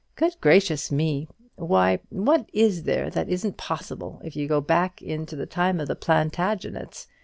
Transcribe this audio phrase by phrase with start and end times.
[0.15, 1.27] Good gracious me!
[1.57, 5.87] why, what is there that isn't possible if you go back to the time of
[5.87, 7.05] the Plantagenets?